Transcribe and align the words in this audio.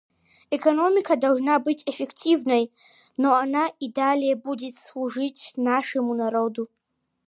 Экономика 0.49 1.15
должна 1.15 1.59
быть 1.59 1.83
эффективной, 1.85 2.73
но 3.17 3.35
она 3.35 3.71
и 3.79 3.87
далее 3.91 4.35
будет 4.35 4.73
служить 4.73 5.53
нашему 5.55 6.15
народу. 6.15 6.69